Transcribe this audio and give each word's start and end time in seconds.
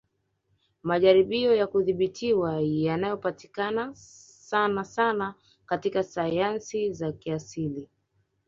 Majaribio 0.83 1.55
ya 1.55 1.67
kudhibitiwa 1.67 2.59
yanayopatikana 2.61 3.91
sanasana 3.95 5.35
katika 5.65 6.03
sayansi 6.03 6.93
za 6.93 7.11
kiasili 7.11 7.89